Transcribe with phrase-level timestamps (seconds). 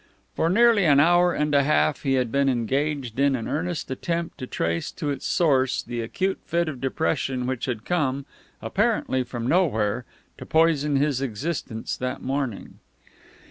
[0.35, 4.39] For nearly an hour and a half he had been engaged in an earnest attempt
[4.39, 8.25] to trace to its source the acute fit of depression which had come
[8.63, 10.05] apparently from nowhere
[10.39, 12.79] to poison his existence that morning.